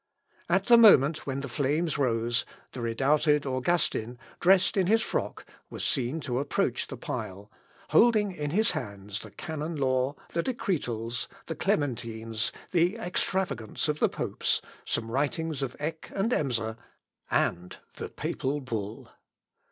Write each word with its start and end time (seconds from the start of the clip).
At 0.49 0.65
the 0.65 0.79
moment 0.79 1.27
when 1.27 1.41
the 1.41 1.47
flames 1.47 1.99
rose, 1.99 2.43
the 2.71 2.81
redoubted 2.81 3.45
Augustin, 3.45 4.17
dressed 4.39 4.75
in 4.75 4.87
his 4.87 5.03
frock, 5.03 5.45
was 5.69 5.85
seen 5.85 6.19
to 6.21 6.39
approach 6.39 6.87
the 6.87 6.97
pile, 6.97 7.51
holding 7.89 8.31
in 8.31 8.49
his 8.49 8.71
hands 8.71 9.19
the 9.19 9.29
Canon 9.29 9.75
Law, 9.75 10.15
the 10.33 10.41
Decretals, 10.41 11.27
the 11.45 11.55
Clementines, 11.55 12.51
the 12.71 12.93
Extravagants 12.95 13.87
of 13.87 13.99
the 13.99 14.09
popes, 14.09 14.59
some 14.85 15.11
writings 15.11 15.61
of 15.61 15.75
Eck 15.79 16.11
and 16.15 16.31
Emser, 16.33 16.77
and 17.29 17.77
the 17.97 18.09
papal 18.09 18.59
bull. 18.59 19.07